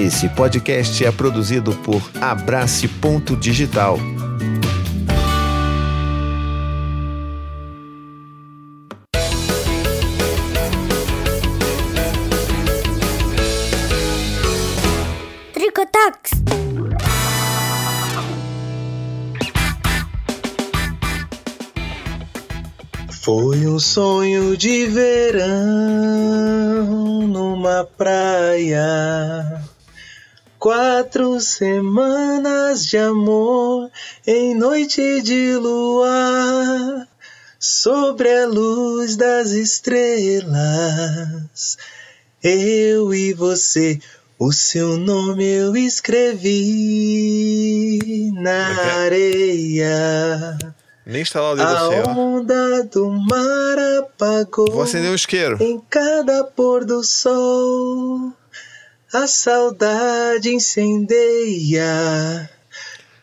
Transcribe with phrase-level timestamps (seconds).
[0.00, 3.98] Esse podcast é produzido por Abrace Ponto Digital.
[15.52, 16.30] Tricotax.
[23.22, 25.50] Foi um sonho de verão
[27.28, 29.68] numa praia.
[30.60, 33.90] Quatro semanas de amor
[34.26, 37.08] em noite de luar,
[37.58, 40.50] sobre a luz das estrelas.
[42.42, 43.98] Eu e você,
[44.38, 46.50] o seu nome eu escrevi
[48.34, 50.58] na areia.
[51.06, 52.10] Nem instalar o dedo A assim, ó.
[52.12, 55.56] onda do mar apagou Vou acender um isqueiro.
[55.58, 58.34] em cada pôr do sol.
[59.12, 62.48] A saudade incendeia.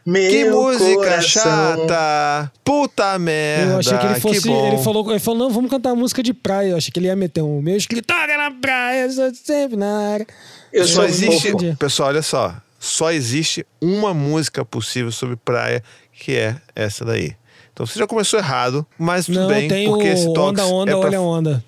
[0.06, 1.42] Meu Que música coração.
[1.44, 2.52] chata!
[2.64, 3.74] Puta merda!
[3.74, 4.48] Eu achei que ele fosse.
[4.48, 4.68] bom.
[4.68, 6.70] ele, falou, ele falou, não, vamos cantar música de praia.
[6.72, 10.28] Eu achei que ele ia meter um meu escritório na praia, sou sempre na área.
[10.74, 11.50] Eu Só sou existe.
[11.50, 11.76] Entendi.
[11.78, 12.56] Pessoal, olha só.
[12.80, 15.82] Só existe uma música possível sobre praia,
[16.14, 17.34] que é essa daí.
[17.74, 20.66] Então você já começou errado, mas tudo Não, bem, tem porque o esse toque Onda,
[20.66, 21.08] Onda, é pra...
[21.08, 21.64] Olha a Onda.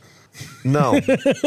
[0.63, 0.93] Não,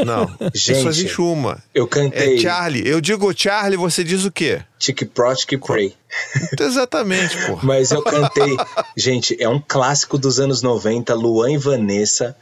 [0.05, 0.27] não.
[0.55, 1.63] Gente, Só existe uma.
[1.75, 2.87] Eu É cantei Charlie.
[2.87, 4.63] Eu digo Charlie, você diz o quê?
[4.79, 5.95] Tic Pro Tic Pray.
[6.59, 7.59] Exatamente, pô.
[7.63, 8.57] Mas eu cantei.
[8.97, 11.15] Gente, é um clássico dos anos 90.
[11.15, 12.37] Luan e Vanessa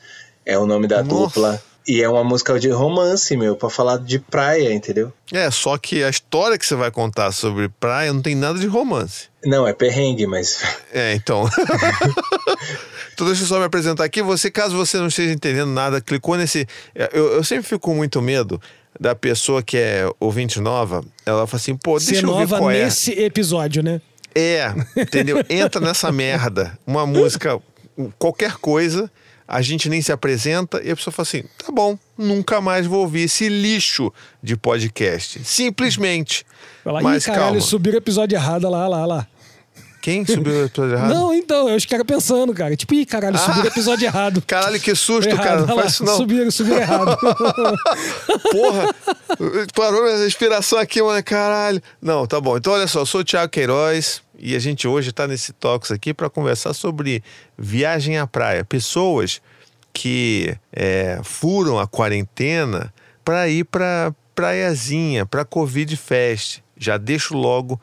[0.45, 1.27] é o nome da Nossa.
[1.27, 1.63] dupla.
[1.91, 5.13] E é uma música de romance, meu, pra falar de praia, entendeu?
[5.33, 8.69] É, só que a história que você vai contar sobre praia não tem nada de
[8.69, 9.27] romance.
[9.45, 10.63] Não, é perrengue, mas.
[10.95, 11.51] É, então.
[13.13, 14.23] então deixa eu só me apresentar aqui.
[14.23, 16.65] Você, caso você não esteja entendendo nada, clicou nesse.
[16.95, 18.63] Eu, eu sempre fico com muito medo
[19.01, 21.05] da pessoa que é ouvinte nova.
[21.27, 22.85] Ela fala assim, pô, deixa Ser eu ver nova qual é.
[22.85, 24.01] nesse episódio, né?
[24.33, 25.45] É, entendeu?
[25.51, 26.79] Entra nessa merda.
[26.87, 27.61] Uma música,
[28.17, 29.11] qualquer coisa,
[29.51, 33.01] a gente nem se apresenta e a pessoa fala assim: tá bom, nunca mais vou
[33.01, 35.41] ouvir esse lixo de podcast.
[35.45, 36.47] Simplesmente.
[36.85, 37.61] Fala, Mas caralho, calma.
[37.61, 39.27] subiram o episódio errado lá, lá, lá.
[40.01, 41.15] Quem subiu o episódio errado?
[41.15, 42.75] Não, então, eu caras pensando, cara.
[42.75, 44.43] Tipo, ih, caralho, subiram o episódio errado.
[44.47, 45.61] Caralho, que susto, Errado, cara.
[45.67, 46.17] Não lá, faz isso não.
[46.17, 47.19] Subiram, subiram errado.
[48.51, 48.95] Porra,
[49.75, 51.23] parou minha respiração aqui, mano.
[51.23, 51.83] Caralho.
[52.01, 52.57] Não, tá bom.
[52.57, 55.91] Então, olha só, eu sou o Thiago Queiroz e a gente hoje tá nesse Tox
[55.91, 57.23] aqui para conversar sobre
[57.59, 58.65] viagem à praia.
[58.65, 59.43] Pessoas
[59.93, 66.61] que é, furam a quarentena para ir pra praiazinha, pra Covid Fest.
[66.77, 67.79] Já deixo logo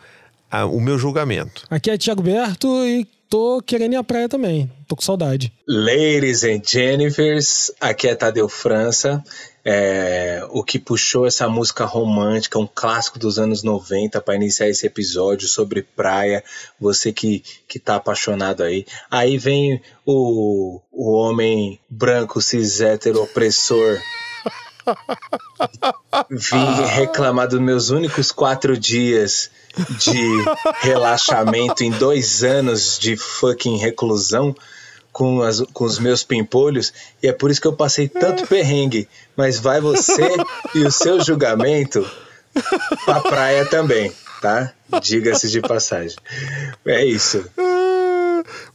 [0.50, 1.66] ah, o meu julgamento.
[1.70, 4.72] Aqui é Thiago Berto e tô querendo ir à praia também.
[4.88, 5.52] Tô com saudade.
[5.68, 9.24] Ladies and Jennifers, aqui é Tadeu França.
[9.66, 14.88] É, o que puxou essa música romântica, um clássico dos anos 90, para iniciar esse
[14.88, 16.42] episódio sobre praia.
[16.80, 18.86] Você que, que tá apaixonado aí.
[19.12, 24.00] Aí vem o, o homem branco, cis, hétero, opressor.
[26.32, 29.52] Vim reclamar dos meus únicos quatro dias
[30.00, 30.46] de
[30.82, 34.56] relaxamento em dois anos de fucking reclusão
[35.12, 39.08] com, as- com os meus pimpolhos e é por isso que eu passei tanto perrengue.
[39.36, 40.30] Mas vai você
[40.76, 42.06] e o seu julgamento
[43.06, 44.12] pra praia também,
[44.42, 44.74] tá?
[45.02, 46.16] Diga-se de passagem.
[46.86, 47.46] É isso.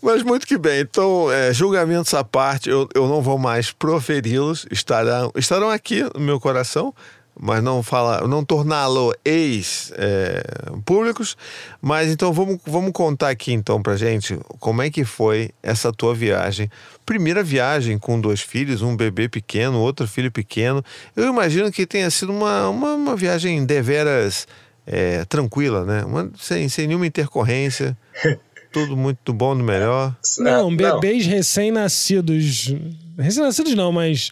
[0.02, 0.80] Mas muito que bem.
[0.80, 4.66] Então, é, julgamentos à parte, eu, eu não vou mais proferi-los.
[4.70, 6.92] Estarão, estarão aqui no meu coração,
[7.38, 11.36] mas não fala, não torná-lo ex-públicos.
[11.80, 16.14] mas então vamos, vamos contar aqui então pra gente como é que foi essa tua
[16.14, 16.70] viagem.
[17.04, 20.84] Primeira viagem com dois filhos, um bebê pequeno, outro filho pequeno.
[21.16, 24.46] Eu imagino que tenha sido uma, uma, uma viagem deveras
[24.86, 26.04] é, tranquila, né?
[26.04, 27.96] Uma- sem, sem nenhuma intercorrência.
[28.72, 30.16] Tudo muito bom no melhor.
[30.38, 32.74] Não, bebês recém-nascidos.
[33.18, 34.30] Recém-nascidos não, mas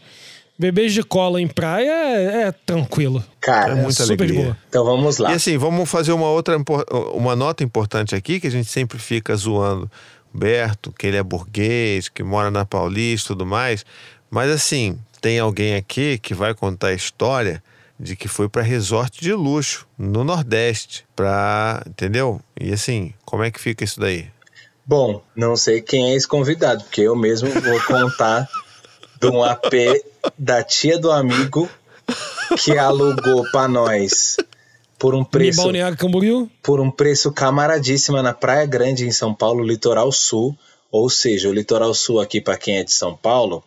[0.61, 3.25] bebês de cola em praia é, é tranquilo.
[3.41, 4.45] Cara, É muita super de alegria.
[4.45, 4.57] boa.
[4.69, 5.33] então vamos lá.
[5.33, 6.57] E assim, vamos fazer uma outra
[7.15, 9.91] uma nota importante aqui, que a gente sempre fica zoando
[10.33, 13.85] o Berto, que ele é burguês, que mora na Paulista e tudo mais.
[14.31, 17.63] Mas assim, tem alguém aqui que vai contar a história
[17.99, 22.41] de que foi para resort de luxo no Nordeste, pra, entendeu?
[22.59, 24.29] E assim, como é que fica isso daí?
[24.87, 28.49] Bom, não sei quem é esse convidado, porque eu mesmo vou contar
[29.21, 29.73] de um AP
[30.39, 31.69] da tia do amigo
[32.59, 34.37] que alugou pra nós
[34.99, 39.35] por um Em preço Balneário Camboriú, por um preço camaradíssima na Praia Grande em São
[39.35, 40.57] Paulo, Litoral Sul.
[40.93, 43.63] Ou seja, o Litoral Sul aqui para quem é de São Paulo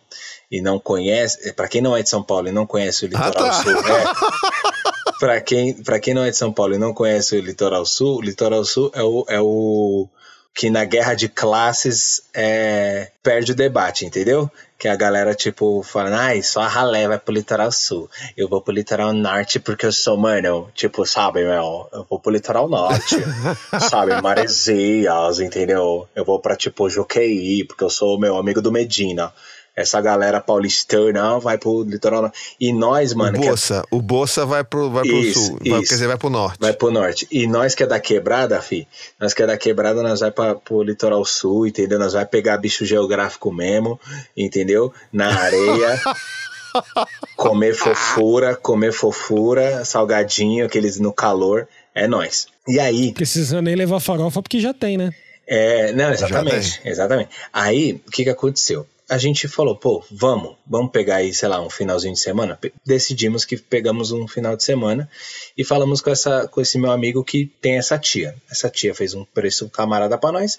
[0.50, 3.32] e não conhece, para quem não é de São Paulo e não conhece o Litoral
[3.32, 3.52] tá.
[3.52, 7.40] Sul, é, Para quem, pra quem não é de São Paulo e não conhece o
[7.40, 10.08] Litoral Sul, o Litoral Sul é o, é o
[10.54, 14.48] que na guerra de classes é, perde o debate, entendeu?
[14.78, 18.08] Que a galera, tipo, fala, ai, só a ralé vai pro litoral sul.
[18.36, 22.30] Eu vou pro litoral norte porque eu sou, mano, tipo, sabe, meu, eu vou pro
[22.30, 23.16] litoral norte,
[23.90, 26.08] sabe, Maresias, entendeu?
[26.14, 29.32] Eu vou pra, tipo, Joqueí, porque eu sou meu amigo do Medina
[29.76, 32.30] essa galera paulistana vai pro litoral.
[32.60, 33.38] E nós, mano.
[33.38, 33.96] O Boça, é...
[33.96, 35.58] o Boça vai pro, vai pro isso, sul.
[35.66, 36.58] Vai, quer dizer, vai pro norte.
[36.60, 37.26] Vai pro norte.
[37.30, 38.86] E nós que é da quebrada, fi,
[39.18, 41.98] nós que é da quebrada, nós vai pra, pro litoral sul, entendeu?
[41.98, 44.00] Nós vai pegar bicho geográfico mesmo,
[44.36, 44.92] entendeu?
[45.12, 46.00] Na areia.
[47.36, 51.68] comer fofura, comer fofura, salgadinho, aqueles no calor.
[51.94, 52.46] É nós.
[52.66, 53.12] E aí.
[53.12, 55.12] Precisa nem levar farofa porque já tem, né?
[55.46, 56.80] É, não, exatamente.
[56.84, 57.30] Exatamente.
[57.52, 58.86] Aí, o que que aconteceu?
[59.08, 62.58] A gente falou, pô, vamos, vamos pegar aí, sei lá, um finalzinho de semana.
[62.84, 65.08] Decidimos que pegamos um final de semana
[65.56, 68.34] e falamos com, essa, com esse meu amigo que tem essa tia.
[68.50, 70.58] Essa tia fez um preço camarada para nós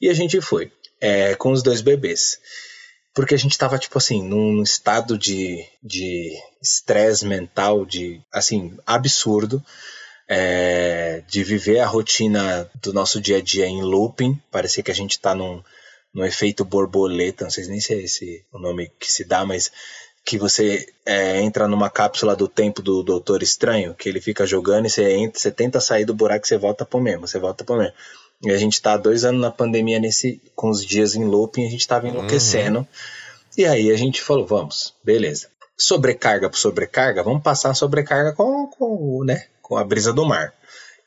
[0.00, 0.70] e a gente foi
[1.00, 2.38] é, com os dois bebês.
[3.14, 9.64] Porque a gente tava, tipo assim, num estado de estresse mental, de, assim, absurdo.
[10.28, 14.36] É, de viver a rotina do nosso dia a dia em looping.
[14.50, 15.62] Parecia que a gente tá num
[16.16, 19.70] no efeito borboleta, não sei nem se é esse o nome que se dá, mas
[20.24, 24.86] que você é, entra numa cápsula do tempo do Doutor Estranho, que ele fica jogando
[24.86, 27.64] e você, entra, você tenta sair do buraco e você volta pro mesmo, você volta
[27.64, 27.92] pro mesmo.
[28.42, 31.66] E a gente tá há dois anos na pandemia nesse, com os dias em looping,
[31.66, 32.78] a gente tava enlouquecendo.
[32.78, 32.86] Uhum.
[33.58, 35.48] E aí a gente falou, vamos, beleza.
[35.76, 40.54] Sobrecarga por sobrecarga, vamos passar a sobrecarga com, com, né, com a brisa do mar.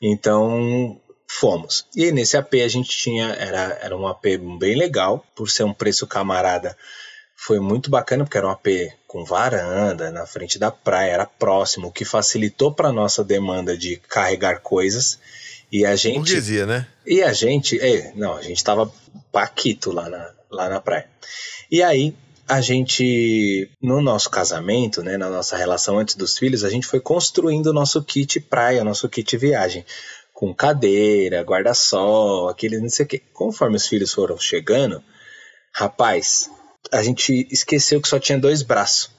[0.00, 0.96] Então,
[1.30, 1.86] fomos.
[1.94, 4.24] E nesse AP a gente tinha, era, era um AP
[4.58, 6.76] bem legal, por ser um preço camarada,
[7.36, 8.66] foi muito bacana, porque era um AP
[9.06, 13.96] com varanda, na frente da praia, era próximo, o que facilitou para nossa demanda de
[14.08, 15.20] carregar coisas.
[15.70, 16.16] E a gente.
[16.16, 16.86] Burguesia, né?
[17.06, 17.78] E a gente.
[17.80, 18.92] É, não, a gente tava
[19.30, 21.08] paquito lá na, lá na praia.
[21.70, 22.14] E aí,
[22.46, 26.98] a gente, no nosso casamento, né, na nossa relação antes dos filhos, a gente foi
[26.98, 29.84] construindo o nosso kit praia, nosso kit viagem
[30.40, 33.20] com cadeira, guarda-sol, aquele não sei o quê.
[33.34, 35.04] Conforme os filhos foram chegando,
[35.70, 36.50] rapaz,
[36.90, 39.10] a gente esqueceu que só tinha dois braços.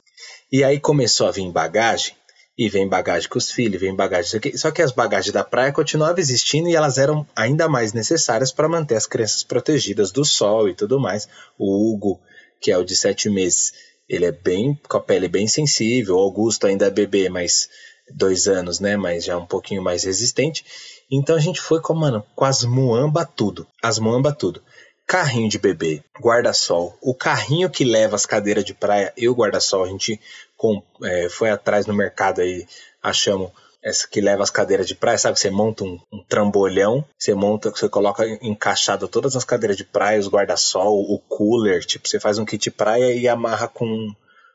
[0.52, 2.16] E aí começou a vir bagagem,
[2.58, 4.42] e vem bagagem com os filhos, vem bagagem.
[4.56, 8.68] Só que as bagagens da praia continuavam existindo e elas eram ainda mais necessárias para
[8.68, 11.30] manter as crianças protegidas do sol e tudo mais.
[11.56, 12.20] O Hugo,
[12.60, 13.74] que é o de sete meses,
[14.10, 16.16] ele é bem com a pele bem sensível.
[16.16, 17.70] O Augusto ainda é bebê, mas
[18.10, 18.98] dois anos, né?
[18.98, 20.66] Mas já um pouquinho mais resistente.
[21.12, 23.68] Então a gente foi com, mano, com as muamba tudo.
[23.84, 24.62] As muamba tudo.
[25.06, 29.84] Carrinho de bebê, guarda-sol, o carrinho que leva as cadeiras de praia e o guarda-sol,
[29.84, 30.18] a gente
[30.56, 32.66] com, é, foi atrás no mercado aí,
[33.04, 33.52] achamos
[33.84, 35.38] essa que leva as cadeiras de praia, sabe?
[35.38, 40.20] Você monta um, um trambolhão, você monta, você coloca encaixado todas as cadeiras de praia,
[40.20, 44.14] os guarda-sol, o cooler, tipo, você faz um kit praia e amarra com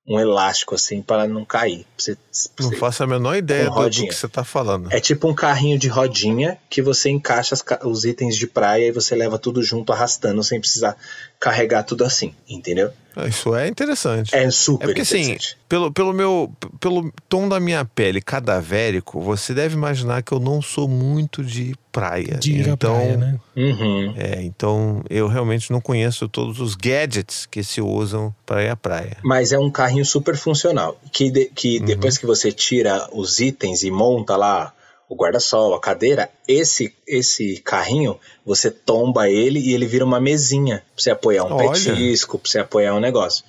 [0.08, 1.84] um elástico assim para não cair.
[1.98, 2.16] Você,
[2.60, 4.92] não faço a menor ideia do, do, que você está falando.
[4.92, 8.92] É tipo um carrinho de rodinha que você encaixa as, os itens de praia e
[8.92, 10.96] você leva tudo junto arrastando sem precisar
[11.46, 12.90] carregar tudo assim, entendeu?
[13.14, 14.34] Ah, isso é interessante.
[14.34, 15.46] É super é porque, assim, interessante.
[15.52, 20.40] Assim, pelo, pelo meu pelo tom da minha pele cadavérico, você deve imaginar que eu
[20.40, 22.36] não sou muito de praia.
[22.40, 23.38] De ir então, praia, né?
[23.56, 24.14] Uhum.
[24.16, 28.74] É, então eu realmente não conheço todos os gadgets que se usam para ir à
[28.74, 29.16] praia.
[29.22, 31.84] Mas é um carrinho super funcional, que, de, que uhum.
[31.84, 34.72] depois que você tira os itens e monta lá
[35.08, 40.82] o guarda-sol, a cadeira, esse esse carrinho, você tomba ele e ele vira uma mesinha
[40.94, 41.70] pra você apoiar um Olha.
[41.70, 43.44] petisco, pra você apoiar um negócio.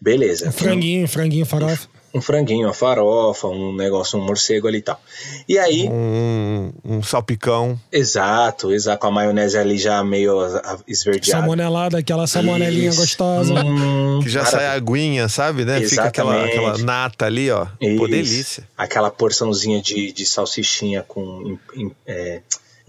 [0.00, 0.48] Beleza.
[0.48, 5.00] Um franguinho, franguinho farofa um franguinho, uma farofa, um negócio, um morcego ali e tal.
[5.46, 5.88] E aí.
[5.88, 7.78] Um, um salpicão.
[7.92, 10.40] Exato, exato, com a maionese ali já meio
[10.88, 11.40] esverdeada.
[11.40, 13.00] Salmonelada, aquela salmonelinha Isso.
[13.00, 13.54] gostosa.
[13.54, 15.82] Hum, que já sai a aguinha, sabe, né?
[15.82, 15.90] Exatamente.
[15.90, 17.66] Fica aquela, aquela nata ali, ó.
[17.80, 17.98] Isso.
[17.98, 18.68] Pô, delícia.
[18.76, 21.58] Aquela porçãozinha de, de salsichinha com.
[22.06, 22.40] É,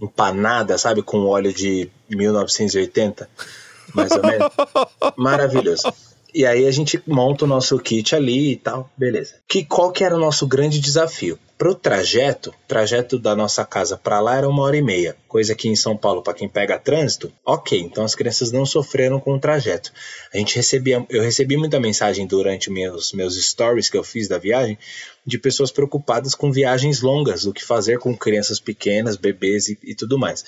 [0.02, 1.02] empanada, sabe?
[1.02, 3.28] Com óleo de 1980,
[3.94, 4.48] mais ou menos.
[5.18, 5.92] Maravilhoso.
[6.34, 9.36] E aí a gente monta o nosso kit ali e tal, beleza.
[9.48, 11.40] Que qual que era o nosso grande desafio?
[11.58, 15.68] Pro trajeto, trajeto da nossa casa para lá era uma hora e meia, coisa que
[15.68, 17.80] em São Paulo para quem pega trânsito, ok.
[17.80, 19.92] Então as crianças não sofreram com o trajeto.
[20.32, 24.38] A gente recebia, eu recebi muita mensagem durante meus meus stories que eu fiz da
[24.38, 24.78] viagem
[25.26, 29.96] de pessoas preocupadas com viagens longas, o que fazer com crianças pequenas, bebês e, e
[29.96, 30.46] tudo mais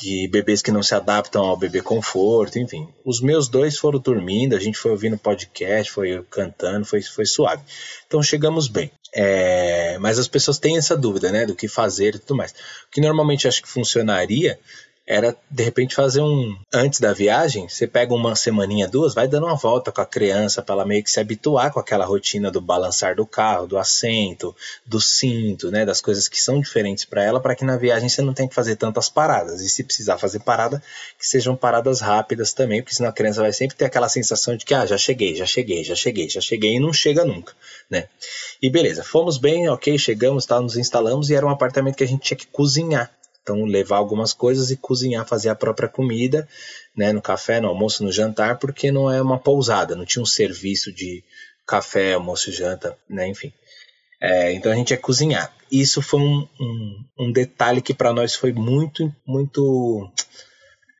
[0.00, 2.88] que bebês que não se adaptam ao bebê conforto, enfim.
[3.04, 7.62] Os meus dois foram dormindo, a gente foi ouvindo podcast, foi cantando, foi, foi suave.
[8.06, 8.90] Então chegamos bem.
[9.12, 12.52] É, mas as pessoas têm essa dúvida, né, do que fazer e tudo mais.
[12.52, 14.58] O que normalmente acho que funcionaria
[15.10, 19.46] era de repente fazer um antes da viagem, você pega uma semaninha, duas, vai dando
[19.46, 22.60] uma volta com a criança para ela meio que se habituar com aquela rotina do
[22.60, 24.54] balançar do carro, do assento,
[24.86, 28.22] do cinto, né, das coisas que são diferentes para ela, para que na viagem você
[28.22, 29.60] não tenha que fazer tantas paradas.
[29.60, 30.80] E se precisar fazer parada,
[31.18, 34.64] que sejam paradas rápidas também, porque senão a criança vai sempre ter aquela sensação de
[34.64, 37.52] que ah, já cheguei, já cheguei, já cheguei, já cheguei e não chega nunca,
[37.90, 38.06] né?
[38.62, 42.08] E beleza, fomos bem, OK, chegamos, tá, nos instalamos e era um apartamento que a
[42.08, 43.10] gente tinha que cozinhar.
[43.42, 46.48] Então, levar algumas coisas e cozinhar, fazer a própria comida,
[46.96, 50.26] né, no café, no almoço, no jantar, porque não é uma pousada, não tinha um
[50.26, 51.24] serviço de
[51.66, 53.52] café, almoço janta, né, enfim.
[54.20, 55.52] É, então a gente ia cozinhar.
[55.72, 60.10] Isso foi um, um, um detalhe que para nós foi muito, muito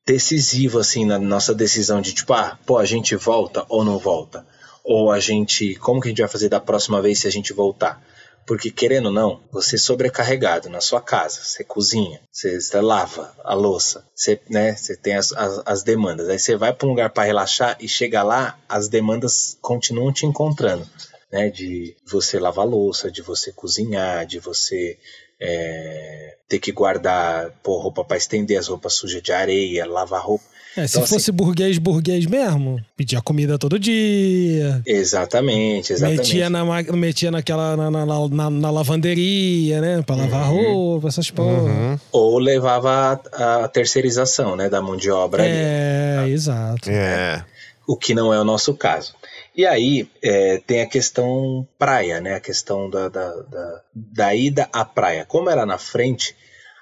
[0.07, 4.47] decisivo, assim, na nossa decisão de tipo, ah, pô, a gente volta ou não volta?
[4.83, 7.53] Ou a gente, como que a gente vai fazer da próxima vez se a gente
[7.53, 8.03] voltar?
[8.51, 13.55] Porque, querendo ou não, você sobrecarregado na sua casa, você cozinha, você, você lava a
[13.55, 16.29] louça, você, né, você tem as, as, as demandas.
[16.29, 20.27] Aí você vai para um lugar para relaxar e chega lá, as demandas continuam te
[20.27, 20.85] encontrando.
[21.31, 24.99] Né, de você lavar louça, de você cozinhar, de você
[25.39, 30.45] é, ter que guardar pô, roupa para estender as roupas sujas de areia, lavar roupa.
[30.77, 34.81] É, se então, fosse assim, burguês, burguês mesmo, pedia comida todo dia.
[34.87, 36.19] Exatamente, exatamente.
[36.19, 40.03] Metia, na, metia naquela, na, na, na, na lavanderia, né?
[40.03, 40.73] Pra lavar uhum.
[40.73, 41.63] roupa, essas porra.
[41.63, 41.99] Uhum.
[42.13, 44.69] Ou levava a, a, terceirização, né?
[44.69, 46.31] Da mão de obra é, ali.
[46.31, 46.89] É, exato.
[46.89, 47.45] É.
[47.87, 49.15] O que não é o nosso caso.
[49.57, 52.35] E aí é, tem a questão praia, né?
[52.35, 55.25] A questão da, da, da, da ida à praia.
[55.27, 56.37] Como era na frente,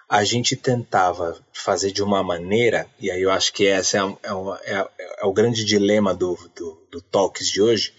[0.09, 4.75] a gente tentava fazer de uma maneira, e aí eu acho que esse é, é,
[4.75, 4.89] é,
[5.21, 7.93] é o grande dilema do, do, do Talks de hoje,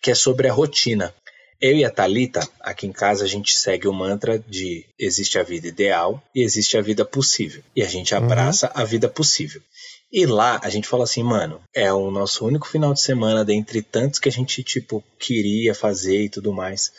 [0.00, 1.14] que é sobre a rotina.
[1.60, 5.44] Eu e a Talita, aqui em casa, a gente segue o mantra de existe a
[5.44, 7.62] vida ideal e existe a vida possível.
[7.76, 8.82] E a gente abraça uhum.
[8.82, 9.62] a vida possível.
[10.10, 13.80] E lá a gente fala assim, mano, é o nosso único final de semana dentre
[13.80, 16.90] tantos que a gente, tipo, queria fazer e tudo mais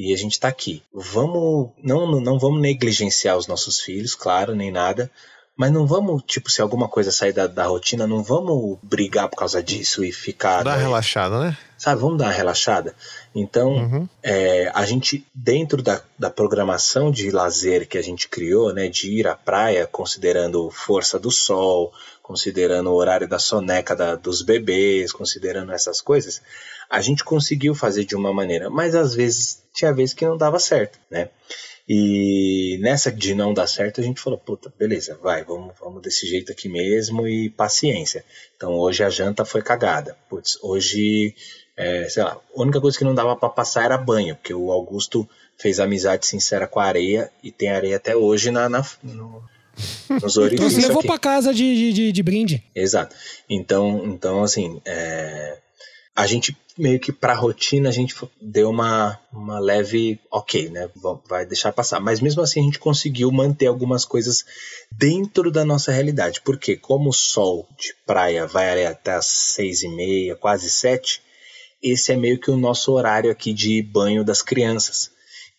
[0.00, 0.82] e a gente está aqui.
[0.92, 5.10] Vamos, não, não vamos negligenciar os nossos filhos, claro, nem nada,
[5.54, 9.36] mas não vamos, tipo, se alguma coisa sair da, da rotina, não vamos brigar por
[9.36, 10.64] causa disso e ficar.
[10.64, 11.58] Dar uma relaxada, né?
[11.76, 12.94] Sabe, vamos dar uma relaxada.
[13.34, 14.08] Então, uhum.
[14.22, 19.10] é, a gente, dentro da, da programação de lazer que a gente criou, né, de
[19.10, 21.92] ir à praia, considerando força do sol,
[22.22, 26.40] considerando o horário da soneca da, dos bebês, considerando essas coisas,
[26.88, 30.58] a gente conseguiu fazer de uma maneira, mas às vezes tinha vezes que não dava
[30.58, 31.30] certo, né?
[31.92, 36.24] E nessa de não dar certo, a gente falou, puta, beleza, vai, vamos, vamos desse
[36.24, 38.24] jeito aqui mesmo e paciência.
[38.56, 40.16] Então hoje a janta foi cagada.
[40.28, 41.34] Putz, hoje,
[41.76, 44.70] é, sei lá, a única coisa que não dava para passar era banho, porque o
[44.70, 49.42] Augusto fez amizade sincera com a areia e tem areia até hoje na, na no,
[50.22, 50.72] nos orifícios.
[50.72, 52.62] Então você levou para casa de, de, de, brinde.
[52.72, 53.16] Exato.
[53.48, 55.58] Então, então assim, é,
[56.14, 60.88] a gente meio que para a rotina a gente deu uma, uma leve ok, né?
[61.28, 62.00] Vai deixar passar.
[62.00, 64.44] Mas mesmo assim a gente conseguiu manter algumas coisas
[64.90, 66.40] dentro da nossa realidade.
[66.40, 71.22] Porque como o sol de praia vai até as seis e meia, quase sete,
[71.82, 75.10] esse é meio que o nosso horário aqui de banho das crianças.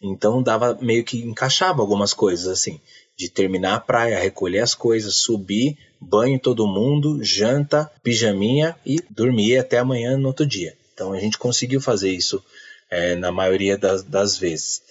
[0.01, 2.81] Então dava meio que encaixava algumas coisas assim,
[3.21, 9.59] de terminar a praia, recolher as coisas, subir, banho todo mundo, janta, pijaminha e dormir
[9.59, 10.75] até amanhã no outro dia.
[10.91, 12.43] Então a gente conseguiu fazer isso
[12.89, 14.81] é, na maioria das, das, vezes.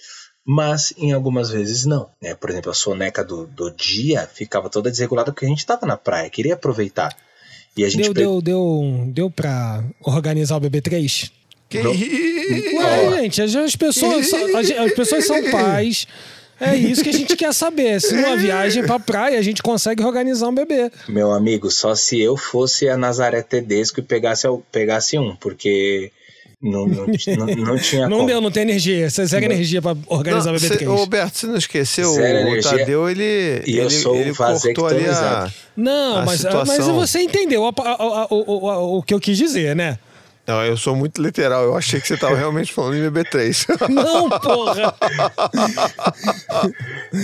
[0.45, 2.09] Mas em algumas vezes não.
[2.21, 2.33] Né?
[2.33, 5.97] Por exemplo, a soneca do, do dia ficava toda desregulada porque a gente estava na
[5.97, 7.13] praia, queria aproveitar.
[7.75, 8.23] E a gente deu, pre...
[8.23, 11.29] deu, deu, deu para organizar o BB3?
[11.67, 11.79] Que...
[11.79, 16.07] Ué, gente, as pessoas, as pessoas são pais.
[16.61, 17.99] É isso que a gente quer saber.
[17.99, 20.91] Se numa viagem pra praia a gente consegue organizar um bebê.
[21.09, 26.11] Meu amigo, só se eu fosse a Nazaré Tedesco e pegasse, pegasse um, porque
[26.61, 28.27] não, não, não, não tinha Não como.
[28.27, 29.09] deu, não tem energia.
[29.09, 32.13] Você zero energia pra organizar não, o bebê cê, Roberto, você não esqueceu?
[32.13, 32.77] Zero o energia.
[32.77, 36.65] Tadeu, ele, e eu ele, sou ele cortou ali a, Não, a mas, situação.
[36.77, 39.97] mas você entendeu a, a, o, o, o que eu quis dizer, né?
[40.51, 41.63] Não, eu sou muito literal.
[41.63, 43.67] Eu achei que você estava realmente falando em BB3.
[43.89, 44.93] Não, porra!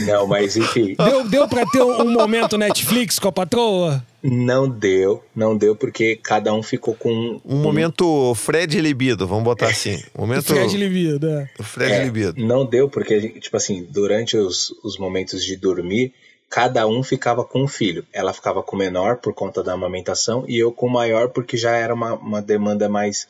[0.06, 0.96] Não, mas enfim.
[0.98, 4.02] Deu, deu pra ter um momento Netflix com a patroa?
[4.24, 9.44] Não deu, não deu porque cada um ficou com um, um momento Fred Libido, vamos
[9.44, 10.02] botar assim.
[10.18, 11.50] Momento Fred Libido, é.
[11.62, 12.44] Fred é, Libido.
[12.44, 16.14] Não deu porque tipo assim, durante os, os momentos de dormir,
[16.50, 18.06] cada um ficava com um filho.
[18.14, 21.58] Ela ficava com o menor por conta da amamentação e eu com o maior porque
[21.58, 23.28] já era uma, uma demanda mais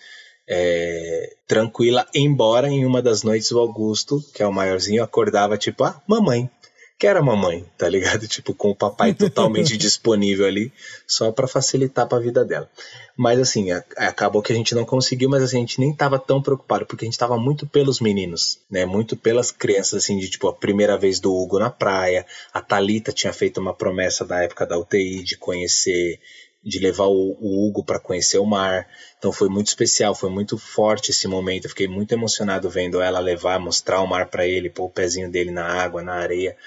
[0.47, 5.83] é, tranquila, embora em uma das noites o Augusto, que é o maiorzinho, acordava tipo,
[5.83, 6.49] ah, mamãe
[6.99, 8.27] que era mamãe, tá ligado?
[8.37, 10.71] Tipo, com o papai totalmente disponível ali,
[11.05, 12.69] só para facilitar para a vida dela.
[13.15, 16.19] Mas assim, a, acabou que a gente não conseguiu, mas assim, a gente nem tava
[16.19, 18.85] tão preocupado, porque a gente tava muito pelos meninos, né?
[18.85, 23.11] Muito pelas crianças, assim, de tipo, a primeira vez do Hugo na praia, a Talita
[23.11, 26.19] tinha feito uma promessa da época da UTI de conhecer
[26.67, 28.87] de levar o, o Hugo para conhecer o mar.
[29.17, 31.65] Então foi muito especial, foi muito forte esse momento.
[31.65, 35.31] Eu fiquei muito emocionado vendo ela levar, mostrar o mar para ele, pôr o pezinho
[35.31, 36.57] dele na água, na areia.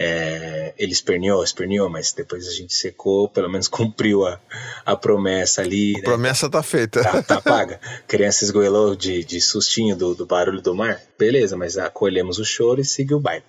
[0.00, 4.40] É, ele esperneou, esperneou, mas depois a gente secou, pelo menos cumpriu a,
[4.86, 5.94] a promessa ali.
[5.96, 6.04] A né?
[6.04, 7.02] promessa tá feita.
[7.02, 7.80] Tá, tá paga.
[8.06, 11.02] criança esgoelou de, de sustinho do, do barulho do mar.
[11.18, 13.44] Beleza, mas acolhemos o choro e seguiu o baile.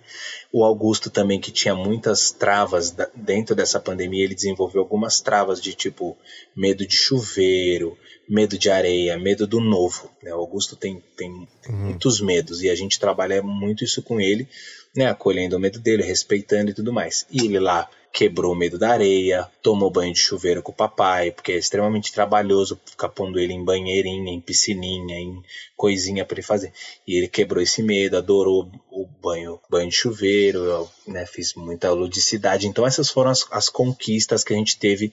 [0.52, 5.62] O Augusto também, que tinha muitas travas da, dentro dessa pandemia, ele desenvolveu algumas travas
[5.62, 6.18] de tipo
[6.56, 7.96] medo de chuveiro,
[8.28, 10.10] medo de areia, medo do novo.
[10.24, 10.34] Né?
[10.34, 11.82] O Augusto tem, tem, tem uhum.
[11.82, 14.48] muitos medos e a gente trabalha muito isso com ele
[14.96, 17.26] né, acolhendo o medo dele, respeitando e tudo mais.
[17.32, 21.32] E ele lá quebrou o medo da areia, tomou banho de chuveiro com o papai,
[21.32, 25.42] porque é extremamente trabalhoso ficar pondo ele em banheirinha, em piscininha, em
[25.78, 26.74] coisinha para ele fazer.
[27.08, 31.92] E ele quebrou esse medo, adorou o banho, banho de chuveiro, eu, né, fiz muita
[31.92, 32.68] ludicidade.
[32.68, 35.12] Então essas foram as, as conquistas que a gente teve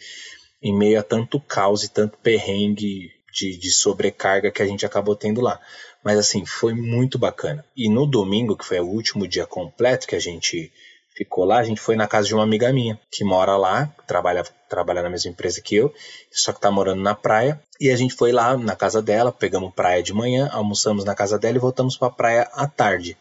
[0.63, 5.15] em meio a tanto caos e tanto perrengue de, de sobrecarga que a gente acabou
[5.15, 5.61] tendo lá.
[6.03, 7.65] Mas assim, foi muito bacana.
[7.77, 10.73] E no domingo, que foi o último dia completo que a gente
[11.15, 14.45] ficou lá, a gente foi na casa de uma amiga minha, que mora lá, trabalha,
[14.69, 15.93] trabalha na mesma empresa que eu,
[16.31, 17.61] só que tá morando na praia.
[17.81, 21.39] E a gente foi lá na casa dela, pegamos praia de manhã, almoçamos na casa
[21.39, 23.17] dela e voltamos pra praia à tarde.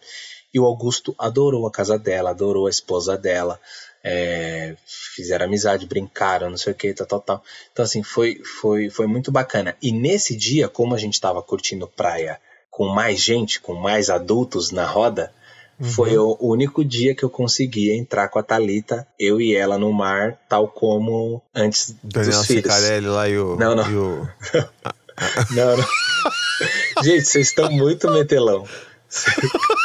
[0.53, 3.59] E o Augusto adorou a casa dela, adorou a esposa dela.
[4.07, 7.43] É, fizeram amizade, brincaram, não sei o que, tal, tal, tal.
[7.71, 9.75] Então, assim, foi, foi, foi muito bacana.
[9.81, 14.69] E nesse dia, como a gente estava curtindo praia com mais gente, com mais adultos
[14.69, 15.33] na roda,
[15.79, 15.89] uhum.
[15.89, 19.91] foi o único dia que eu consegui entrar com a Talita, eu e ela no
[19.91, 22.63] mar, tal como antes Daniel dos filhos.
[22.63, 23.55] Cicarelli lá e o...
[23.55, 23.83] Não, não.
[23.83, 24.29] O...
[25.55, 27.03] não, não.
[27.03, 28.67] gente, vocês estão muito metelão.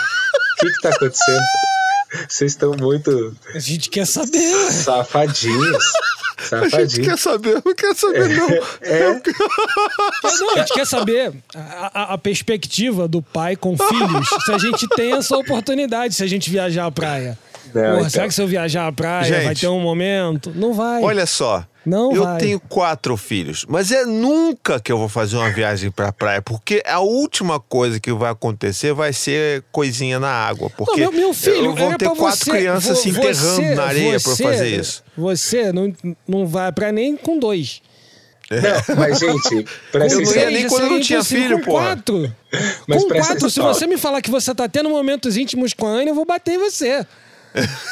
[0.60, 1.40] O que que tá acontecendo?
[2.28, 3.36] Vocês estão muito...
[3.54, 4.70] A gente quer saber.
[4.70, 5.84] Safadinhos.
[5.84, 6.20] Safadinho.
[6.40, 8.48] A gente quer saber, não quer saber, não.
[8.48, 8.60] É.
[8.82, 9.22] é.
[10.40, 14.58] Não, a gente quer saber a, a, a, perspectiva do pai com filhos, se a
[14.58, 17.38] gente tem essa oportunidade, se a gente viajar à praia.
[17.74, 18.10] Não, Porra, então.
[18.10, 20.52] será que se eu viajar à praia gente, vai ter um momento?
[20.54, 21.02] Não vai.
[21.02, 22.38] Olha só, não eu vai.
[22.38, 26.82] tenho quatro filhos, mas é nunca que eu vou fazer uma viagem pra praia, porque
[26.86, 30.70] a última coisa que vai acontecer vai ser coisinha na água.
[30.70, 34.18] Porque não, meu, meu filho, vão ter quatro você, crianças se enterrando você, na areia
[34.18, 35.02] você, pra fazer isso.
[35.16, 35.92] Você não,
[36.26, 37.82] não vai à praia nem com dois.
[38.50, 41.72] Não, mas gente, presta Eu não ia nem quando eu não tinha filho, pô.
[41.72, 42.34] Quatro.
[42.86, 45.90] Mas com quatro, se você me falar que você tá tendo momentos íntimos com a
[45.90, 47.06] Anne, eu vou bater em você.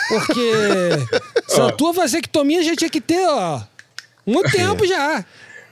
[0.08, 0.52] Porque
[1.48, 3.60] se a tua vasectomia já tinha que ter, ó,
[4.26, 5.24] muito tempo já.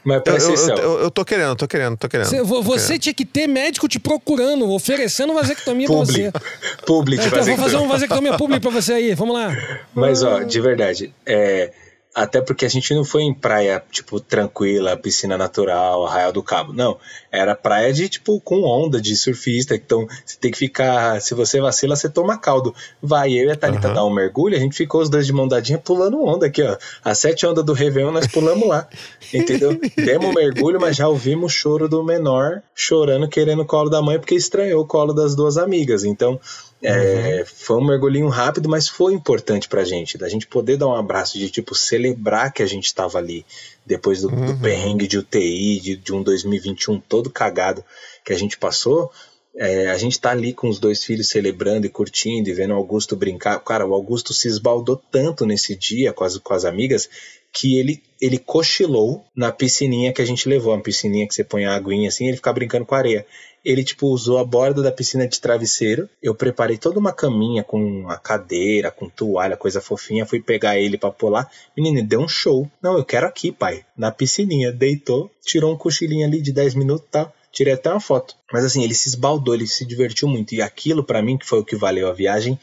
[0.05, 2.29] Mas presta eu, eu, eu, tô querendo, tô querendo, tô querendo.
[2.29, 3.01] Você, tô você querendo.
[3.03, 6.31] tinha que ter médico te procurando, oferecendo vasectomia Publi.
[6.31, 6.85] pra você.
[6.87, 9.51] Publi de então, vou fazer uma vasectomia pública pra você aí, vamos lá.
[9.93, 11.73] Mas, ó, de verdade, é,
[12.17, 16.73] até porque a gente não foi em praia, tipo, tranquila, piscina natural, Arraial do Cabo.
[16.73, 16.97] Não.
[17.31, 19.75] Era praia de, tipo, com onda de surfista.
[19.75, 21.21] Então, você tem que ficar.
[21.21, 22.75] Se você vacila, você toma caldo.
[23.03, 23.95] Vai, eu e a Thalita uhum.
[23.95, 26.79] dar um mergulho, a gente ficou os dois de mão dadinha pulando onda aqui, ó.
[27.05, 28.89] As sete ondas do Réveillon nós pulamos lá.
[29.35, 29.79] Entendeu?
[29.95, 34.01] Demos um mergulho, mas já ouvimos o choro do menor chorando, querendo o colo da
[34.01, 36.03] mãe, porque estranhou o colo das duas amigas.
[36.03, 36.41] Então,
[36.83, 37.47] é, uhum.
[37.47, 41.39] Foi um mergulhinho rápido, mas foi importante pra gente, da gente poder dar um abraço,
[41.39, 43.47] de tipo, celebrar que a gente estava ali,
[43.85, 44.47] depois do, uhum.
[44.47, 47.85] do perrengue de UTI, de, de, um 2021 todo cagado
[48.25, 49.11] que a gente passou.
[49.59, 52.77] É, a gente tá ali com os dois filhos celebrando e curtindo e vendo o
[52.77, 53.59] Augusto brincar.
[53.61, 57.09] Cara, o Augusto se esbaldou tanto nesse dia com as, com as amigas
[57.51, 61.65] que ele, ele cochilou na piscininha que a gente levou, uma piscininha que você põe
[61.65, 63.27] a aguinha assim, ele fica brincando com a areia
[63.67, 66.09] ele tipo usou a borda da piscina de travesseiro.
[66.23, 70.97] Eu preparei toda uma caminha com uma cadeira, com toalha, coisa fofinha, fui pegar ele
[70.97, 71.51] para pular.
[71.77, 72.71] Menino, deu um show.
[72.81, 74.71] Não, eu quero aqui, pai, na piscininha.
[74.71, 77.33] Deitou, tirou um cochilinho ali de 10 minutos, tá?
[77.51, 78.37] Tirei até uma foto.
[78.53, 80.55] Mas assim, ele se esbaldou, ele se divertiu muito.
[80.55, 82.57] E aquilo para mim que foi o que valeu a viagem,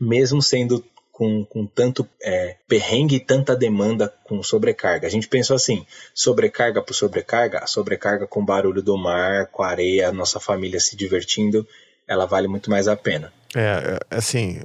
[0.00, 0.84] mesmo sendo
[1.18, 5.04] com, com tanto é, perrengue e tanta demanda com sobrecarga.
[5.04, 10.38] A gente pensou assim, sobrecarga por sobrecarga, sobrecarga com barulho do mar, com areia, nossa
[10.38, 11.66] família se divertindo,
[12.06, 13.32] ela vale muito mais a pena.
[13.56, 14.60] É, é assim,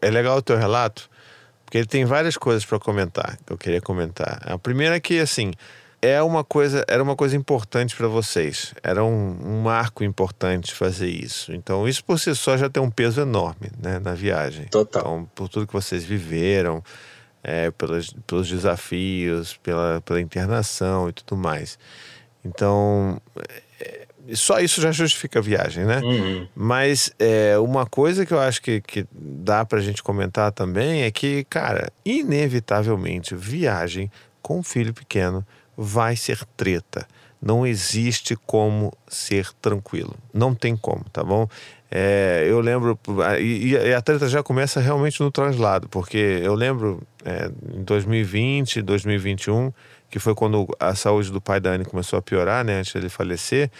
[0.00, 1.10] é legal o teu relato,
[1.64, 4.40] porque ele tem várias coisas para comentar, que eu queria comentar.
[4.44, 5.50] A primeira é que, assim,
[6.06, 8.74] é uma coisa, era uma coisa importante para vocês.
[8.82, 11.52] Era um, um, marco importante fazer isso.
[11.52, 14.66] Então, isso por si só já tem um peso enorme né, na viagem.
[14.66, 15.02] Total.
[15.02, 16.82] Então, por tudo que vocês viveram,
[17.42, 21.78] é, pelos, pelos desafios, pela, pela internação e tudo mais.
[22.44, 23.20] Então,
[23.80, 26.00] é, só isso já justifica a viagem, né?
[26.00, 26.48] Uhum.
[26.54, 31.10] Mas é, uma coisa que eu acho que, que dá pra gente comentar também é
[31.10, 34.10] que, cara, inevitavelmente, viagem
[34.42, 37.06] com um filho pequeno vai ser treta.
[37.40, 40.14] Não existe como ser tranquilo.
[40.32, 41.48] Não tem como, tá bom?
[41.90, 42.98] É, eu lembro,
[43.40, 48.82] e, e, a treta já começa realmente no translado, porque eu lembro é, em 2020,
[48.82, 49.72] 2021,
[50.10, 53.70] que foi quando a saúde do pai da começou a piorar, né, antes dele falecer,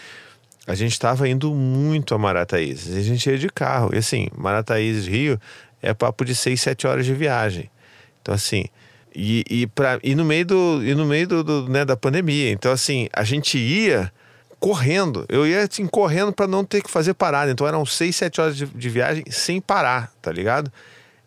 [0.65, 2.95] a gente estava indo muito a Marataízes.
[2.95, 3.91] A gente ia de carro.
[3.93, 5.39] E assim, Marataízes Rio
[5.81, 7.71] é papo de 6, 7 horas de viagem.
[8.21, 8.65] Então, assim,
[9.19, 12.51] e, e, pra, e no meio, do, e no meio do, do né, da pandemia.
[12.51, 14.11] Então, assim, a gente ia
[14.59, 15.25] correndo.
[15.27, 17.49] Eu ia assim, correndo para não ter que fazer parada.
[17.49, 20.71] Então eram seis, sete horas de, de, viagem sem parar, tá ligado?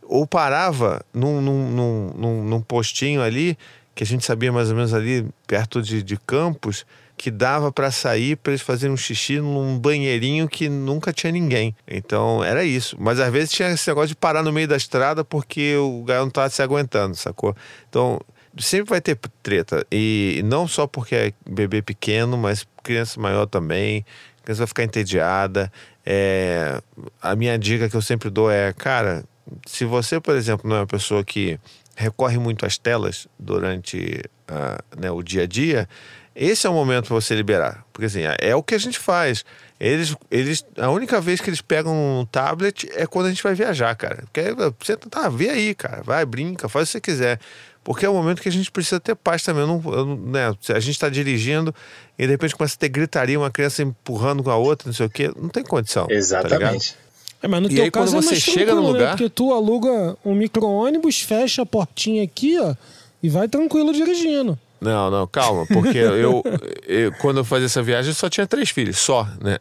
[0.04, 3.58] Ou parava num, num, num, num, postinho ali,
[3.92, 6.86] que a gente sabia mais ou menos ali, perto de, de Campos,
[7.20, 11.76] que dava para sair para eles fazerem um xixi num banheirinho que nunca tinha ninguém.
[11.86, 12.96] Então era isso.
[12.98, 16.24] Mas às vezes tinha esse negócio de parar no meio da estrada porque o gaião
[16.24, 17.54] não tava se aguentando, sacou?
[17.90, 18.18] Então
[18.56, 19.86] sempre vai ter treta.
[19.92, 24.02] E não só porque é bebê pequeno, mas criança maior também.
[24.38, 25.70] A criança vai ficar entediada.
[26.06, 26.80] É,
[27.20, 29.24] a minha dica que eu sempre dou é, cara,
[29.66, 31.60] se você, por exemplo, não é uma pessoa que
[31.94, 35.86] recorre muito às telas durante uh, né, o dia a dia,
[36.34, 37.84] esse é o momento para você liberar.
[37.92, 39.44] Porque assim, é o que a gente faz.
[39.78, 43.54] Eles, eles, a única vez que eles pegam um tablet é quando a gente vai
[43.54, 44.24] viajar, cara.
[44.32, 44.42] Porque
[44.78, 46.02] você tá, vê aí, cara.
[46.02, 47.40] Vai, brinca, faz o que você quiser.
[47.82, 49.62] Porque é o momento que a gente precisa ter paz também.
[49.62, 51.74] Eu não, eu, né, a gente está dirigindo
[52.18, 55.06] e de repente começa a ter gritaria, uma criança empurrando com a outra, não sei
[55.06, 55.32] o quê.
[55.34, 56.06] Não tem condição.
[56.06, 56.92] Tá Exatamente.
[56.92, 57.00] Tá
[57.42, 58.86] é, mas no e teu aí, caso quando é você chega no né?
[58.88, 59.00] lugar.
[59.00, 59.10] Né?
[59.10, 62.74] Porque tu aluga um micro-ônibus, fecha a portinha aqui, ó,
[63.22, 64.58] e vai tranquilo dirigindo.
[64.80, 66.42] Não, não, calma, porque eu,
[66.86, 69.58] eu, quando eu fazia essa viagem eu só tinha três filhos, só, né?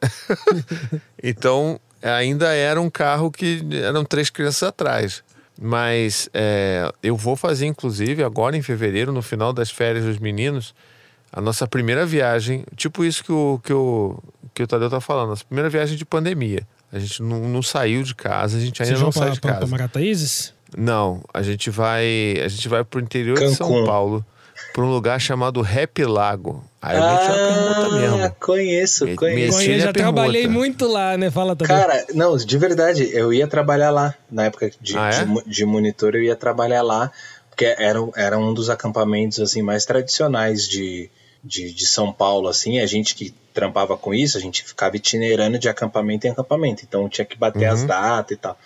[1.22, 5.24] então ainda era um carro que eram três crianças atrás.
[5.62, 10.74] Mas é, eu vou fazer, inclusive, agora em fevereiro, no final das férias dos meninos,
[11.34, 14.18] a nossa primeira viagem, tipo isso que o, que o,
[14.54, 16.66] que o Tadeu tá falando, nossa primeira viagem de pandemia.
[16.92, 19.60] A gente não, não saiu de casa, a gente ainda Vocês não saiu de casa.
[19.60, 20.54] Para Marataízes?
[20.78, 23.52] Não, a gente vai, a gente vai pro interior Cancun.
[23.52, 24.26] de São Paulo
[24.74, 26.64] para um lugar chamado Rap Lago.
[26.82, 28.36] Aí eu ah, meti uma pergunta mesmo.
[28.40, 29.58] Conheço, conheço.
[29.58, 31.30] conheço já trabalhei muito lá, né?
[31.30, 31.76] Fala também.
[31.76, 34.16] Cara, não, de verdade, eu ia trabalhar lá.
[34.32, 35.26] Na época de, ah, é?
[35.26, 37.12] de, de, monitor, eu ia trabalhar lá,
[37.50, 41.10] porque era, era um dos acampamentos assim mais tradicionais de,
[41.44, 42.48] de, de São Paulo.
[42.48, 46.86] assim A gente que trampava com isso, a gente ficava itinerando de acampamento em acampamento.
[46.88, 47.74] Então tinha que bater uhum.
[47.74, 48.58] as datas e tal.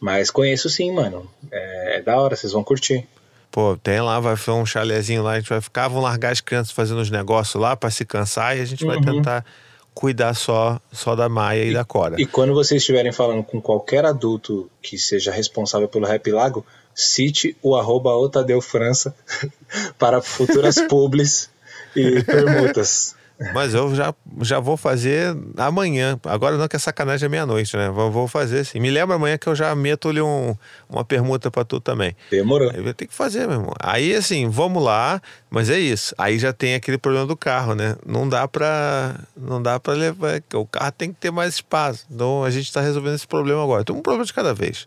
[0.00, 1.30] Mas conheço sim, mano.
[1.52, 3.06] É, é da hora, vocês vão curtir.
[3.50, 6.40] Pô, tem lá, vai fazer um chalezinho lá, a gente vai ficar, vão largar as
[6.40, 8.92] crianças fazendo os negócios lá para se cansar e a gente uhum.
[8.92, 9.44] vai tentar
[9.92, 12.20] cuidar só só da Maia e, e, da Cora.
[12.20, 17.56] E quando vocês estiverem falando com qualquer adulto que seja responsável pelo Rap Lago, cite
[17.60, 19.14] o arroba Otadeu França
[19.98, 21.50] para futuras publis
[21.94, 23.16] e permutas.
[23.54, 26.20] Mas eu já, já vou fazer amanhã.
[26.24, 27.88] Agora não que é sacanagem é meia-noite, né?
[27.88, 28.78] Vou, fazer assim.
[28.78, 30.54] Me lembra amanhã que eu já meto-lhe um,
[30.88, 32.14] uma permuta para tu também.
[32.30, 32.70] Demorou.
[32.70, 33.74] Aí vai ter que fazer, meu irmão.
[33.80, 36.14] Aí assim, vamos lá, mas é isso.
[36.18, 37.96] Aí já tem aquele problema do carro, né?
[38.06, 39.16] Não dá pra.
[39.34, 40.42] Não dá para levar.
[40.54, 42.06] O carro tem que ter mais espaço.
[42.10, 43.84] Então a gente está resolvendo esse problema agora.
[43.84, 44.86] Tem um problema de cada vez.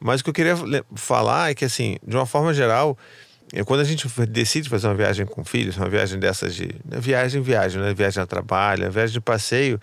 [0.00, 0.56] Mas o que eu queria
[0.96, 2.98] falar é que, assim, de uma forma geral
[3.64, 6.74] quando a gente decide fazer uma viagem com filhos, uma viagem dessas de.
[6.84, 7.92] Né, viagem, viagem, né?
[7.92, 9.78] Viagem a trabalho, viagem de passeio,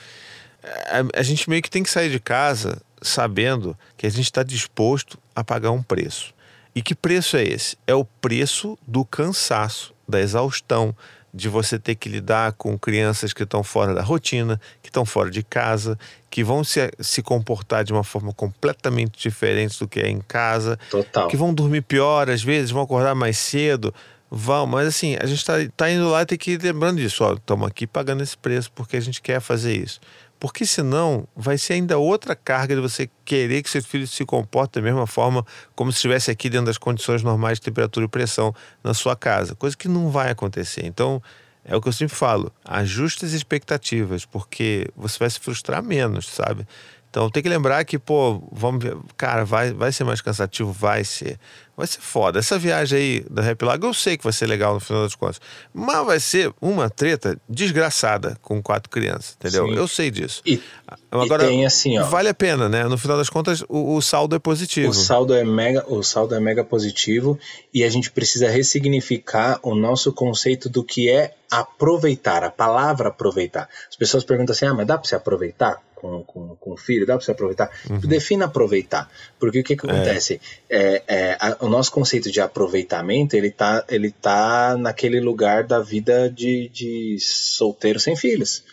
[0.64, 4.44] a, a gente meio que tem que sair de casa sabendo que a gente está
[4.44, 6.34] disposto a pagar um preço.
[6.76, 7.78] E que preço é esse?
[7.88, 10.96] É o preço do cansaço, da exaustão,
[11.34, 15.30] de você ter que lidar com crianças que estão fora da rotina, que estão fora
[15.30, 15.98] de casa,
[16.30, 20.80] que vão se, se comportar de uma forma completamente diferente do que é em casa,
[20.90, 21.28] Total.
[21.28, 23.94] que vão dormir pior às vezes, vão acordar mais cedo,
[24.30, 27.24] vão, mas assim, a gente está tá indo lá e tem que ir lembrando disso,
[27.24, 30.00] ó, estamos aqui pagando esse preço porque a gente quer fazer isso.
[30.40, 34.76] Porque senão vai ser ainda outra carga de você querer que seu filho se comporte
[34.76, 38.56] da mesma forma como se estivesse aqui dentro das condições normais de temperatura e pressão
[38.84, 40.86] na sua casa, coisa que não vai acontecer.
[40.86, 41.22] Então,
[41.66, 46.28] é o que eu sempre falo, ajuste as expectativas, porque você vai se frustrar menos,
[46.28, 46.66] sabe?
[47.10, 51.04] Então tem que lembrar que, pô, vamos ver, cara, vai, vai ser mais cansativo, vai
[51.04, 51.40] ser.
[51.76, 52.40] Vai ser foda.
[52.40, 55.16] Essa viagem aí da Happy Lago eu sei que vai ser legal no final das
[55.16, 55.40] contas.
[55.74, 59.66] Mas vai ser uma treta desgraçada com quatro crianças, entendeu?
[59.66, 59.76] Sim.
[59.76, 60.42] Eu sei disso.
[60.46, 60.62] E,
[61.10, 62.04] Agora, e tem assim, ó.
[62.04, 62.84] Vale a pena, né?
[62.84, 64.90] No final das contas, o, o, saldo é positivo.
[64.90, 67.40] O saldo é, mega, o saldo é mega positivo
[67.74, 73.70] e a gente precisa ressignificar o nosso conceito do que é aproveitar, a palavra aproveitar.
[73.90, 75.82] As pessoas perguntam assim: ah, mas dá para se aproveitar?
[76.00, 77.70] Com, com, com o filho, dá para você aproveitar?
[77.90, 78.00] Uhum.
[78.00, 79.10] Defina aproveitar.
[79.40, 79.92] Porque o que, que é.
[79.92, 80.42] acontece?
[80.70, 81.04] É.
[81.08, 86.30] É, a, o nosso conceito de aproveitamento, ele tá, ele tá naquele lugar da vida
[86.30, 88.64] de, de solteiro sem filhos.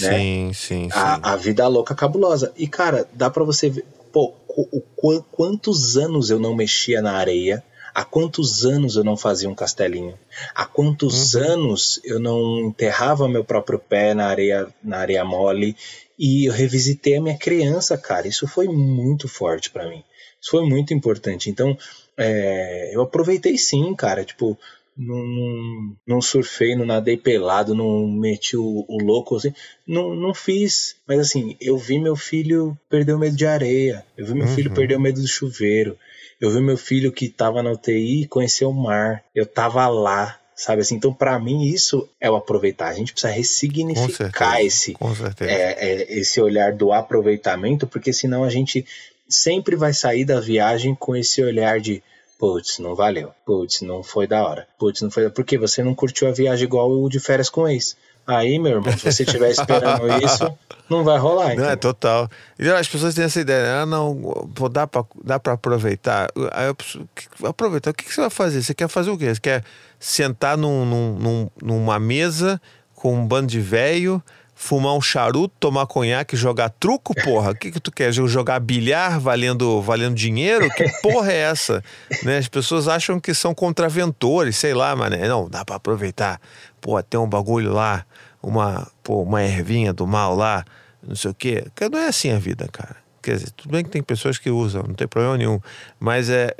[0.00, 0.18] Né?
[0.18, 0.88] Sim, sim, sim.
[0.92, 2.52] A, a vida louca cabulosa.
[2.56, 7.12] E, cara, dá para você ver, pô, o, o, quantos anos eu não mexia na
[7.12, 7.62] areia,
[7.94, 10.16] Há quantos anos eu não fazia um castelinho?
[10.54, 11.42] Há quantos uhum.
[11.42, 15.76] anos eu não enterrava meu próprio pé na areia, na areia mole
[16.22, 18.28] e eu revisitei a minha criança, cara.
[18.28, 20.04] Isso foi muito forte para mim.
[20.38, 21.48] Isso foi muito importante.
[21.48, 21.74] Então,
[22.14, 24.22] é, eu aproveitei sim, cara.
[24.22, 24.58] Tipo,
[24.94, 29.54] não, não, não, surfei, não nadei pelado, não meti o, o, louco, assim.
[29.86, 30.94] Não, não fiz.
[31.08, 34.04] Mas assim, eu vi meu filho perder o medo de areia.
[34.14, 34.54] Eu vi meu uhum.
[34.54, 35.96] filho perder o medo do chuveiro.
[36.38, 39.24] Eu vi meu filho que estava na UTI conhecer o mar.
[39.34, 40.96] Eu tava lá sabe assim?
[40.96, 42.88] Então, para mim, isso é o aproveitar.
[42.88, 44.94] A gente precisa ressignificar esse,
[45.40, 48.86] é, é, esse olhar do aproveitamento, porque senão a gente
[49.28, 52.02] sempre vai sair da viagem com esse olhar de
[52.38, 55.30] putz, não valeu, putz, não foi da hora, putz, não foi da...
[55.30, 57.96] Porque você não curtiu a viagem igual o de férias com ex.
[58.26, 60.52] Aí, meu irmão, se você estiver esperando isso,
[60.88, 61.54] não vai rolar.
[61.56, 62.28] Não, é total.
[62.58, 63.82] E as pessoas têm essa ideia, né?
[63.82, 66.28] ah, não, pô, dá pra, dá pra aproveitar.
[66.52, 67.08] Aí eu preciso,
[67.44, 68.62] aproveitar, o que, que você vai fazer?
[68.62, 69.34] Você quer fazer o quê?
[69.34, 69.64] Você quer
[69.98, 72.60] sentar num, num, numa mesa
[72.94, 74.22] com um bando de velho,
[74.60, 77.52] fumar um charuto, tomar conhaque, jogar truco, porra?
[77.52, 78.12] O que, que tu quer?
[78.12, 80.68] Jogar bilhar valendo, valendo dinheiro?
[80.70, 81.82] Que porra é essa?
[82.22, 82.36] né?
[82.36, 86.38] As pessoas acham que são contraventores, sei lá, mas não, dá pra aproveitar.
[86.80, 88.04] Pô, tem um bagulho lá
[88.42, 90.64] uma, pô, uma ervinha do mal lá,
[91.06, 91.64] não sei o quê.
[91.90, 92.96] Não é assim a vida, cara.
[93.22, 95.60] Quer dizer, tudo bem que tem pessoas que usam, não tem problema nenhum.
[95.98, 96.54] Mas é,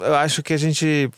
[0.00, 1.10] eu acho que a gente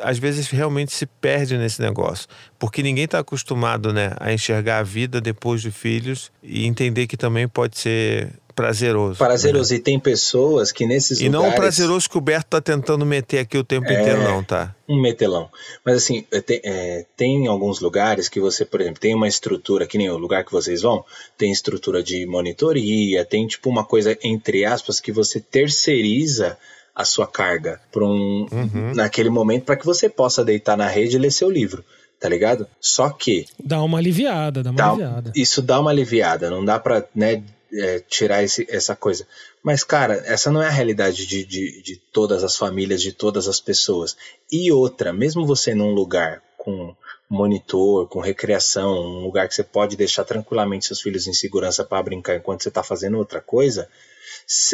[0.00, 2.28] às vezes realmente se perde nesse negócio.
[2.56, 7.16] Porque ninguém está acostumado né, a enxergar a vida depois de filhos e entender que
[7.16, 9.16] também pode ser prazeroso.
[9.16, 9.72] Prazeroso.
[9.72, 9.78] Né?
[9.78, 11.46] E tem pessoas que nesses e lugares...
[11.46, 14.00] não o prazeroso que o Berto tá tentando meter aqui o tempo é...
[14.00, 14.74] inteiro, não, tá?
[14.88, 15.48] Um metelão.
[15.84, 19.86] Mas assim, é, tem, é, tem alguns lugares que você, por exemplo, tem uma estrutura,
[19.86, 21.04] que nem o lugar que vocês vão,
[21.36, 26.58] tem estrutura de monitoria, tem tipo uma coisa, entre aspas, que você terceiriza
[26.94, 28.92] a sua carga para um uhum.
[28.94, 31.84] naquele momento para que você possa deitar na rede e ler seu livro
[32.18, 32.66] tá ligado?
[32.80, 33.46] Só que.
[33.62, 35.32] Dá uma aliviada, dá uma dá, aliviada.
[35.36, 39.26] Isso dá uma aliviada, não dá pra né, é, tirar esse, essa coisa.
[39.62, 43.48] Mas, cara, essa não é a realidade de, de, de todas as famílias, de todas
[43.48, 44.16] as pessoas.
[44.50, 46.94] E outra, mesmo você num lugar com
[47.28, 52.02] monitor, com recreação, um lugar que você pode deixar tranquilamente seus filhos em segurança para
[52.02, 53.88] brincar enquanto você está fazendo outra coisa,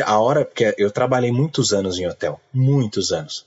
[0.04, 3.44] a hora, porque eu trabalhei muitos anos em hotel, muitos anos.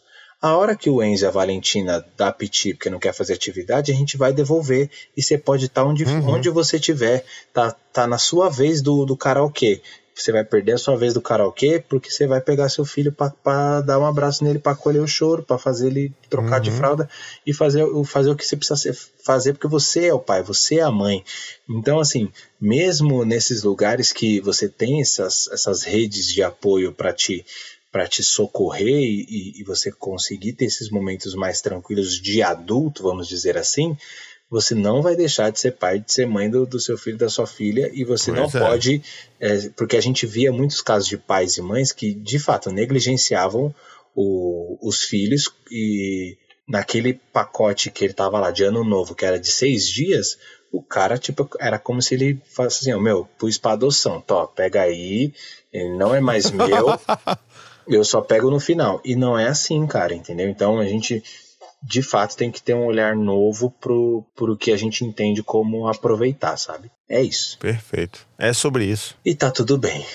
[0.47, 3.91] A hora que o Enzo e a Valentina dá piti porque não quer fazer atividade,
[3.91, 6.35] a gente vai devolver e você pode estar tá onde, uhum.
[6.35, 7.25] onde você estiver.
[7.53, 9.81] Tá, tá na sua vez do, do karaokê.
[10.15, 13.81] Você vai perder a sua vez do karaokê porque você vai pegar seu filho para
[13.81, 16.61] dar um abraço nele, para colher o choro, para fazer ele trocar uhum.
[16.61, 17.09] de fralda
[17.45, 20.81] e fazer, fazer o que você precisa fazer, porque você é o pai, você é
[20.81, 21.25] a mãe.
[21.69, 27.45] Então, assim, mesmo nesses lugares que você tem essas, essas redes de apoio para te
[27.91, 33.27] para te socorrer e, e, você conseguir ter esses momentos mais tranquilos de adulto, vamos
[33.27, 33.97] dizer assim,
[34.49, 37.29] você não vai deixar de ser pai, de ser mãe do, do seu filho, da
[37.29, 38.67] sua filha, e você pois não é.
[38.67, 39.01] pode,
[39.39, 43.73] é, porque a gente via muitos casos de pais e mães que de fato negligenciavam
[44.15, 49.39] o, os filhos e naquele pacote que ele tava lá de ano novo, que era
[49.39, 50.37] de seis dias,
[50.71, 54.47] o cara, tipo, era como se ele falasse assim, oh, meu, pus pra adoção, tó,
[54.47, 55.33] pega aí,
[55.71, 56.87] ele não é mais meu,
[57.87, 59.01] eu só pego no final.
[59.03, 60.49] E não é assim, cara, entendeu?
[60.49, 61.23] Então a gente
[61.81, 65.87] de fato tem que ter um olhar novo pro, pro que a gente entende como
[65.87, 66.91] aproveitar, sabe?
[67.07, 67.57] É isso.
[67.59, 68.27] Perfeito.
[68.37, 69.15] É sobre isso.
[69.23, 70.05] E tá tudo bem.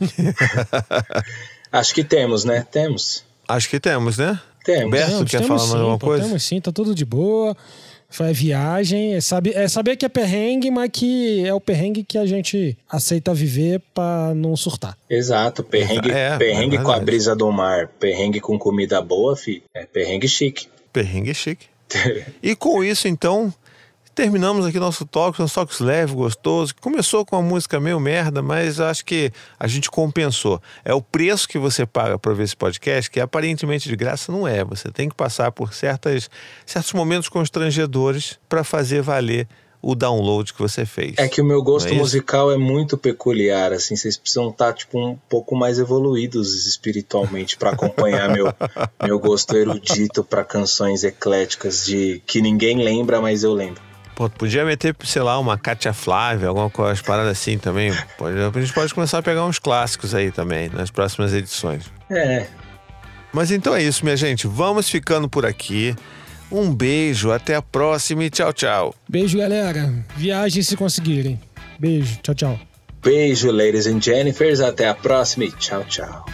[1.72, 2.66] Acho que temos, né?
[2.70, 3.24] Temos.
[3.48, 4.38] Acho que temos, né?
[4.64, 4.90] Temos.
[4.90, 6.24] Berto, temos, quer falar mais alguma coisa?
[6.24, 7.56] Temos sim, tá tudo de boa.
[8.14, 12.16] Foi viagem, é saber, é saber que é perrengue, mas que é o perrengue que
[12.16, 14.96] a gente aceita viver para não surtar.
[15.10, 19.64] Exato, perrengue, é, perrengue é com a brisa do mar, perrengue com comida boa, fi,
[19.74, 20.68] é perrengue chique.
[20.92, 21.66] Perrengue chique.
[22.40, 23.52] e com isso, então,
[24.14, 26.74] terminamos aqui nosso talk, um toques leve, gostoso.
[26.80, 30.62] Começou com uma música meio merda, mas acho que a gente compensou.
[30.84, 34.46] É o preço que você paga para ver esse podcast, que aparentemente de graça não
[34.46, 34.64] é.
[34.64, 36.30] Você tem que passar por certas,
[36.64, 39.48] certos momentos constrangedores para fazer valer
[39.82, 41.14] o download que você fez.
[41.18, 44.72] É que o meu gosto é musical é muito peculiar, assim, vocês precisam estar tá,
[44.72, 48.50] tipo um pouco mais evoluídos espiritualmente para acompanhar meu
[49.04, 53.93] meu gosto erudito para canções ecléticas de que ninguém lembra, mas eu lembro.
[54.14, 57.92] Pô, podia meter, sei lá, uma Katia Flávia, alguma coisa, parada assim também.
[58.16, 61.84] Pode, a gente pode começar a pegar uns clássicos aí também, nas próximas edições.
[62.10, 62.46] É.
[63.32, 64.46] Mas então é isso, minha gente.
[64.46, 65.96] Vamos ficando por aqui.
[66.50, 68.94] Um beijo, até a próxima e tchau, tchau.
[69.08, 69.92] Beijo, galera.
[70.16, 71.40] Viagem se conseguirem.
[71.78, 72.60] Beijo, tchau, tchau.
[73.02, 74.60] Beijo, ladies and Jennifers.
[74.60, 76.24] Até a próxima e tchau, tchau.